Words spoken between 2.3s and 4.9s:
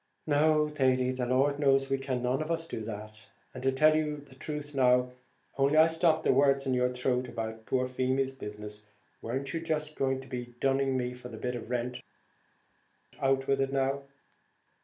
of us do that and, tell the truth